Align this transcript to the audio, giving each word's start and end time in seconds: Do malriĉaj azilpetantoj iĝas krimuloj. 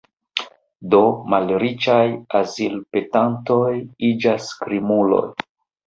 Do 0.95 1.01
malriĉaj 1.33 2.01
azilpetantoj 2.41 3.71
iĝas 4.13 4.53
krimuloj. 4.67 5.27